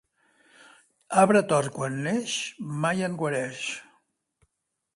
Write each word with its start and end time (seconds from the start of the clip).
Arbre 1.23 1.43
tort 1.51 1.71
quan 1.75 1.99
neix 2.07 2.37
mai 2.87 3.05
en 3.09 3.21
guareix. 3.23 3.63